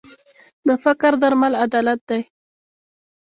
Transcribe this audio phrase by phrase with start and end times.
[0.67, 2.21] د فقر درمل عدالت دی.